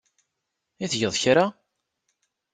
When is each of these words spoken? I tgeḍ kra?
I 0.83 0.85
tgeḍ 0.91 1.15
kra? 1.21 1.45